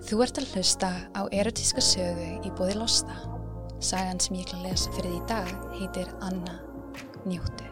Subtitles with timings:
[0.00, 3.14] Þú ert að hlusta á erotíska sögu í bóði Losta.
[3.84, 6.54] Sagan sem ég ætla að lesa fyrir því í dag heitir Anna
[7.28, 7.66] Njóttu.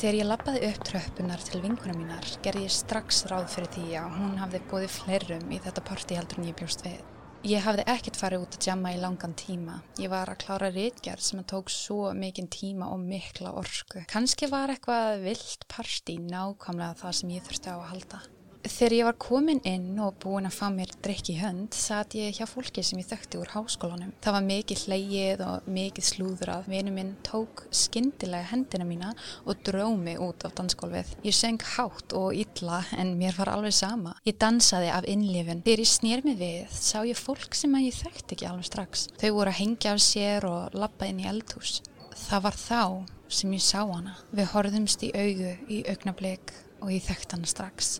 [0.00, 4.16] Þegar ég lappaði upp tröppunar til vinkuna mínar gerði ég strax ráð fyrir því að
[4.16, 7.04] hún hafði bóðið fleirum í þetta parti heldur en ég bjóst við.
[7.42, 9.80] Ég hafði ekkert farið út að jamma í langan tíma.
[9.98, 14.04] Ég var að klára rítgerð sem að tók svo mikinn tíma og mikla orku.
[14.12, 18.22] Kanski var eitthvað vilt parti nákvæmlega það sem ég þurfti á að halda.
[18.62, 22.36] Þegar ég var komin inn og búin að fá mér drikk í hönd satt ég
[22.36, 24.12] hjá fólki sem ég þökti úr háskólanum.
[24.22, 26.68] Það var mikið hleyið og mikið slúðrað.
[26.70, 29.10] Vinu minn tók skindilega hendina mína
[29.42, 31.10] og drómi út á dansgólfið.
[31.26, 34.14] Ég söng hátt og illa en mér var alveg sama.
[34.22, 35.64] Ég dansaði af innlifin.
[35.66, 39.08] Þegar ég snýr mig við sá ég fólk sem ég þökti ekki alveg strax.
[39.18, 41.80] Þau voru að hengja af sér og lappa inn í eldhús.
[42.28, 42.82] Það var þá
[43.26, 44.14] sem ég sá hana.
[44.30, 47.96] Við horfðumst í augu í augnablik og ég þökti hana strax.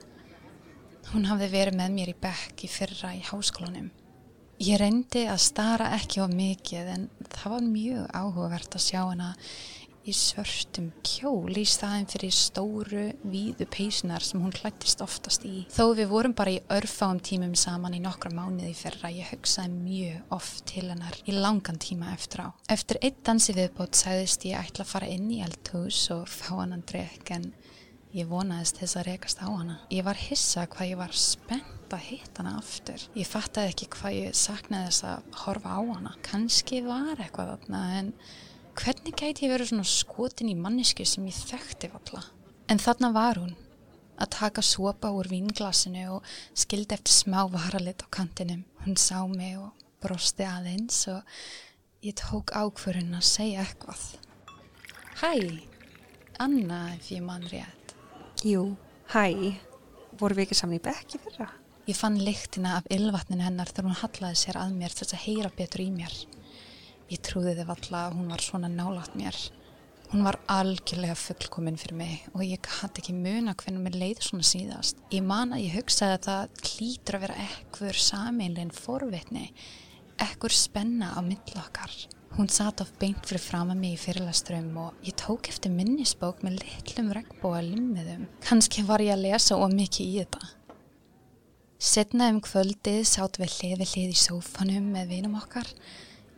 [1.13, 3.91] Hún hafði verið með mér í bekk í fyrra í háskólanum.
[4.65, 7.03] Ég reyndi að stara ekki á mikið en
[7.35, 9.27] það var mjög áhugavert að sjá hana
[10.09, 15.67] í svörstum kjól í staðin fyrir stóru, víðu peysunar sem hún klættist oftast í.
[15.69, 20.35] Þó við vorum bara í örfáum tímum saman í nokkra mánuði fyrra, ég hugsaði mjög
[20.39, 22.49] oft til hennar í langan tíma eftir á.
[22.73, 26.79] Eftir eitt dansi viðbót sagðist ég ætla að fara inn í eldhús og fá hann
[26.79, 27.53] að drekka en
[28.13, 29.79] Ég vonaðist þess að rekast á hana.
[29.89, 33.07] Ég var hissa hvað ég var spennt að hitta hana aftur.
[33.17, 36.13] Ég fattaði ekki hvað ég saknaði þess að horfa á hana.
[36.27, 38.13] Kanski var eitthvað þarna en
[38.77, 42.23] hvernig gæti ég verið svona skotin í mannisku sem ég þekkti valla?
[42.69, 43.57] En þarna var hún
[44.21, 48.67] að taka sopa úr vínglasinu og skildi eftir smá varalit á kantinum.
[48.85, 49.73] Hún sá mig og
[50.05, 51.25] brosti aðeins og
[52.05, 54.05] ég tók ákvörðun að segja eitthvað.
[55.23, 55.33] Hæ,
[56.43, 57.82] Anna, ef ég mann rétt.
[58.43, 58.63] Jú,
[59.13, 59.55] hæ,
[60.19, 61.45] voru við ekki saman í bekki fyrra?
[61.87, 65.51] Ég fann lyktina af ylvatnin hennar þegar hún hallaði sér að mér þess að heyra
[65.55, 66.17] betur í mér.
[67.13, 69.39] Ég trúði þið valla að hún var svona nálat mér.
[70.11, 74.49] Hún var algjörlega fullkominn fyrir mig og ég hætti ekki muna hvernig mér leiði svona
[74.51, 74.99] síðast.
[75.15, 79.47] Ég man að ég hugsaði að það klítur að vera ekkur sameinlein forvitni,
[80.27, 81.95] ekkur spenna á millokkar.
[82.33, 86.39] Hún satt af beint fyrir fram að mig í fyrirlaströmm og ég tók eftir minnisbók
[86.41, 88.23] með litlum regnbóa limmiðum.
[88.47, 90.49] Kanski var ég að lesa ómikið í þetta.
[91.77, 95.69] Setna um kvöldið sátt við hlið við hlið í sófanum með vinum okkar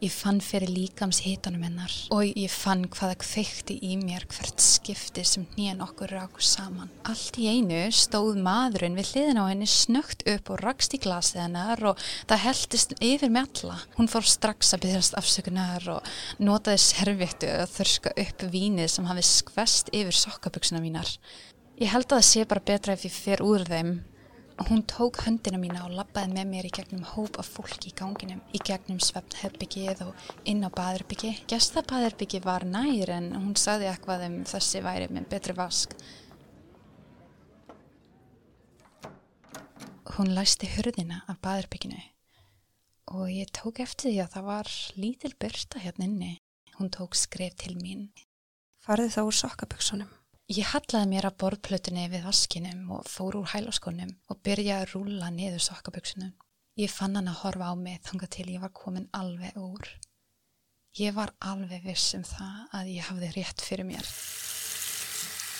[0.02, 5.22] Ég fann fyrir líkams hitanum hennar og ég fann hvaða kveikti í mér hvert skipti
[5.24, 6.90] sem nýjan okkur ráku saman.
[7.06, 11.44] Allt í einu stóð maðurinn við hliðin á henni snögt upp og rakst í glasið
[11.44, 13.78] hennar og það heldist yfir með alla.
[13.94, 19.24] Hún fór strax að byrjast afsökunar og notaði servettu að þörska upp vínið sem hafi
[19.30, 21.14] skvest yfir sokkaböksuna mínar.
[21.78, 23.96] Ég held að það sé bara betra ef ég fer úr þeim
[24.54, 28.38] Hún tók höndina mína og lappaði með mér í gegnum hóp af fólki í ganginum,
[28.54, 31.32] í gegnum svefnherbyggið og inn á baðherbyggi.
[31.50, 35.98] Gestabaðherbyggi var nær en hún saði eitthvað um þessi væri með betri vask.
[40.14, 41.98] Hún læsti hörðina af baðherbygginu
[43.10, 46.34] og ég tók eftir því að það var lítil byrsta hérna inni.
[46.78, 48.12] Hún tók skref til mín.
[48.86, 50.20] Farði þá úr sokkaböksunum?
[50.52, 55.30] Ég hallaði mér að borðplötunni við vaskinum og fór úr hælaskonum og byrjaði að rúla
[55.32, 56.34] niður sokkaböksunum.
[56.76, 59.88] Ég fann hann að horfa á mig þanga til ég var komin alveg úr.
[61.00, 64.10] Ég var alveg viss um það að ég hafði rétt fyrir mér.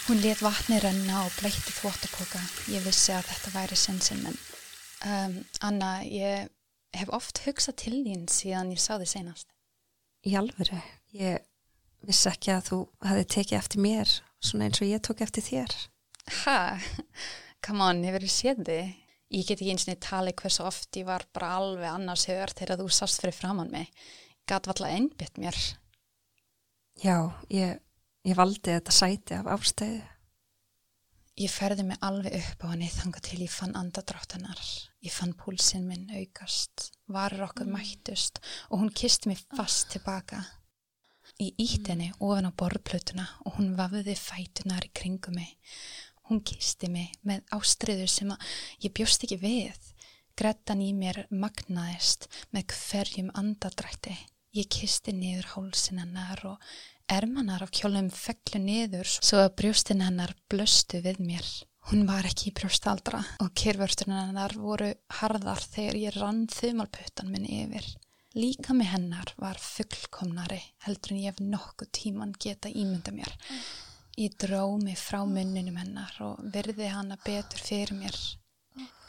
[0.05, 2.43] Hún let vatni renna og bleitti þvóttapoka.
[2.69, 4.37] Ég vissi að þetta væri sensin, en
[5.09, 6.53] um, Anna, ég
[6.93, 9.49] hef oft hugsað til þín síðan ég sá þið senast.
[10.29, 10.77] Í alvöru,
[11.17, 11.41] ég
[12.05, 15.75] vissi ekki að þú hefði tekið eftir mér svona eins og ég tók eftir þér
[16.45, 16.81] Hæ?
[17.65, 18.93] Come on, ég verið séð þið
[19.35, 22.81] Ég get ekki eins og tali hversu oft ég var bara alveg annars högur þegar
[22.83, 23.91] þú sást fyrir framann mig
[24.49, 25.59] Gat valla einbytt mér
[27.03, 27.81] Já, ég,
[28.23, 30.03] ég valdi þetta sæti af ástæðu
[31.35, 34.61] Ég ferði mig alveg upp á henni þanga til ég fann andadrátt hennar.
[35.03, 37.75] Ég fann púlsinn minn aukast, varir okkur mm.
[37.75, 40.45] mættust og hún kisti mig fast tilbaka.
[41.43, 45.57] Ég ítt henni ofan á borðplötuna og hún vafði fætunar í kringum mig.
[46.29, 48.31] Hún kisti mig með ástriður sem
[48.85, 49.81] ég bjóst ekki við.
[50.39, 54.15] Grettan í mér magnaðist með hverjum andadrætti.
[54.55, 56.71] Ég kisti niður hálsin hennar og
[57.11, 61.51] ermanar af kjólum fegglu niður svo að brjóstin hennar blöstu við mér.
[61.91, 67.45] Hún var ekki í brjóstaldra og kyrvörsturinn hennar voru harðar þegar ég rann þumalputtan minn
[67.45, 67.91] yfir.
[68.35, 73.31] Líka með hennar var fullkomnari heldur en ég hef nokkuð tíman geta ímynda mér.
[74.19, 78.17] Ég dró mig frá munninum hennar og virði hana betur fyrir mér.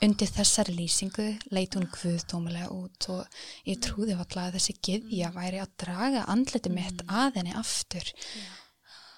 [0.05, 1.25] Undir þessari lýsingu
[1.57, 6.73] leit hún guðdómulega út og ég trúði alltaf að þessi giðja væri að draga andleti
[6.75, 8.11] mitt að henni aftur.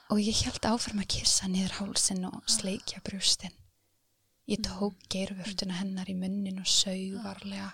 [0.07, 3.51] Og ég held áfram að kissa niður hálsin og sleikja brústin.
[4.47, 7.73] Ég tók geirvörtuna hennar í munnin og sög varlega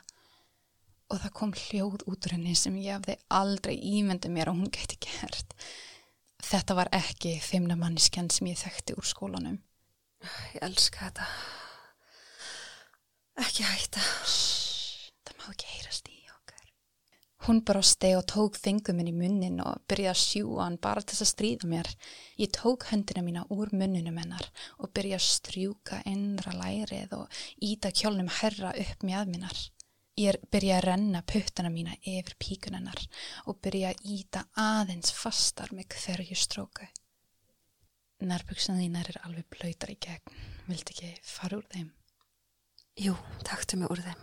[1.13, 4.71] og það kom hljóð út úr henni sem ég hafði aldrei ímyndið mér og hún
[4.73, 5.53] gæti gert.
[6.43, 9.59] Þetta var ekki feimna manniskenn sem ég þekkti úr skólanum.
[10.55, 11.27] Ég elska þetta.
[13.43, 14.01] Ekki hætta.
[15.23, 16.65] Það má ekki heyrast í okkar.
[17.45, 21.13] Hún brosti og tók þingum minn í munnin og byrjaði að sjúa hann bara til
[21.13, 21.91] þess að stríða mér.
[22.41, 24.49] Ég tók höndina mína úr munninum hennar
[24.79, 29.65] og byrjaði að strjúka innra lærið og íta kjólnum herra upp mjög minnar.
[30.13, 32.99] Ég byrjaði að renna puttana mína yfir píkun hennar
[33.49, 36.85] og byrjaði að íta aðeins fastar með hverju stróku.
[38.23, 40.37] Nærbuksan þínar er alveg blöytar í gegn.
[40.67, 41.89] Vildi ekki fara úr þeim?
[43.01, 44.21] Jú, taktu mig úr þeim.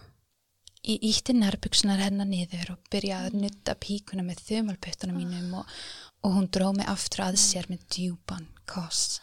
[0.87, 5.77] Ég ítti nærbuksunar hennar niður og byrjaði að nutta píkuna með þumalputtunum mínum og,
[6.25, 9.19] og hún dró mig aftur að sér með djúpan koss.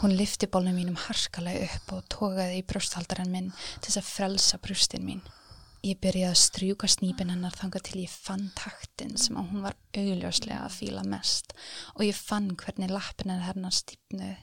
[0.00, 4.58] Hún lifti bólnum mínum harkalega upp og tókaði í brjósthaldaran minn til þess að frelsa
[4.64, 5.26] brjóstin mín.
[5.86, 10.64] Ég byrjaði að strjúka snýpin hennar þanga til ég fann taktin sem hún var augljóslega
[10.64, 11.52] að fíla mest
[11.94, 14.34] og ég fann hvernig lappin hennar stýpnuði.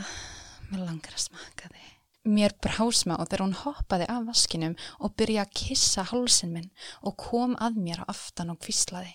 [0.00, 0.16] Ah,
[0.72, 1.86] mér langar að smaka þig.
[2.30, 6.68] Mér brásma og þegar hún hoppaði af vaskinum og byrjaði að kissa hálsin minn
[7.06, 9.14] og kom að mér á aftan og kvíslaði.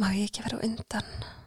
[0.00, 1.41] Má ég ekki vera undan?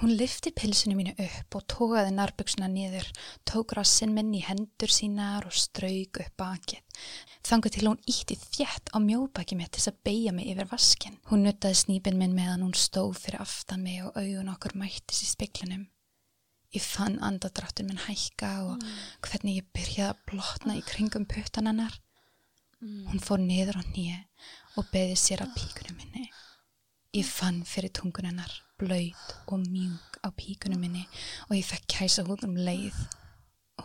[0.00, 3.04] Hún lyfti pilsinu mínu upp og tókaði nærbuksuna niður,
[3.44, 7.02] tók rassinn minn í hendur sínar og strauk upp bakið.
[7.44, 11.18] Þangu til hún ítti þjætt á mjóbaki mitt til að beigja mig yfir vaskin.
[11.28, 15.28] Hún nuttaði snýpin minn meðan hún stóð fyrir aftan mig og augun okkur mættis í
[15.28, 15.84] speklinum.
[16.72, 18.96] Ég fann andadráttur minn hækka og mm.
[19.26, 22.00] hvernig ég byrjaði að blotna í kringum puttan hennar.
[22.80, 23.04] Mm.
[23.10, 24.22] Hún fór niður á nýja
[24.80, 26.30] og beði sér að píkunum minni.
[27.20, 31.06] Ég fann fyrir tungun hennar, blöyt og mjúk á píkunum minni
[31.48, 32.96] og ég fekk kæsa húð um leið.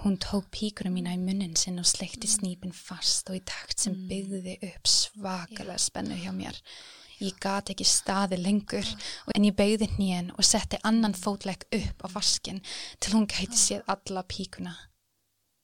[0.01, 3.95] Hún tók píkunum mína í munnin sinn og sleikti snýpin fast og í takt sem
[3.95, 4.05] mm.
[4.09, 6.59] byggði upp svakalega spennu hjá mér.
[7.23, 8.87] Ég gati ekki staði lengur
[9.35, 12.59] en ég beigði nýjan og setti annan fótlegg upp á vaskin
[12.99, 14.75] til hún gæti séð alla píkuna.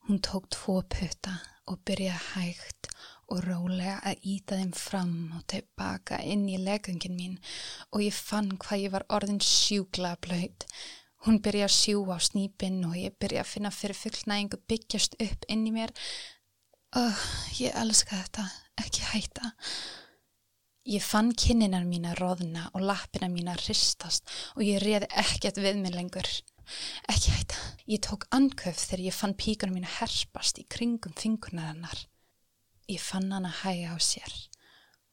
[0.08, 2.92] Hún tók tvo putta og byrjaði hægt
[3.32, 7.38] og rólega að íta þeim fram og tilbaka inn í legungin mín
[7.92, 10.68] og ég fann hvað ég var orðin sjúkla blöyt.
[11.26, 15.50] Hún byrjaði að sjú á snýpin og ég byrjaði að finna fyrir fullnægingu byggjast upp
[15.54, 15.94] inn í mér.
[16.98, 17.26] Oh,
[17.62, 18.48] ég elska þetta,
[18.84, 19.52] ekki hætta.
[20.92, 24.26] Ég fann kinninar mína roðna og lappina mína ristast
[24.56, 26.28] og ég reði ekkert við mig lengur.
[27.12, 27.60] Ekki hætta.
[27.86, 32.08] Ég tók anköf þegar ég fann píkunum mína herpast í kringum fingunar hennar.
[32.92, 34.34] Ég fann hana hæga á sér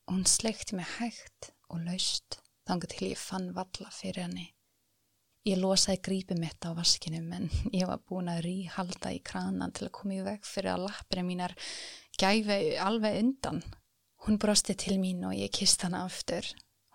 [0.09, 4.47] og hún sleikti mig hægt og laust þangu til ég fann valla fyrir henni.
[5.47, 9.87] Ég losaði grípið mitt á vaskinum en ég var búin að ríhalda í kranan til
[9.87, 11.55] að koma í veg fyrir að lappina mínar
[12.19, 13.61] gæfi alveg undan.
[14.27, 16.49] Hún brosti til mín og ég kist hana aftur.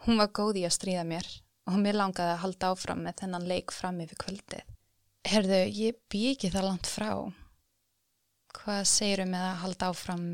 [0.04, 1.30] Hún var góð í að stríða mér
[1.72, 4.68] og mér langaði að halda áfram með þennan leik fram yfir kvöldið.
[5.32, 7.14] Herðu, ég ekki það langt frá.
[8.52, 10.28] Hvað segirum með að halda áfram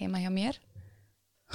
[0.00, 0.58] heima hjá mér?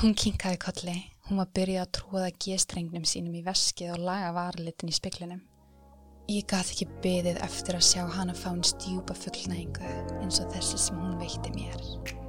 [0.02, 0.98] Hún kinkaði kolli.
[1.28, 5.44] Hún var byrjað að tróða gestrengnum sínum í veskið og laga varlitin í speklinum.
[6.32, 10.80] Ég gaf ekki beðið eftir að sjá hana fá einn stjúpa fullnægingu eins og þessi
[10.88, 12.21] sem hún veitti mér.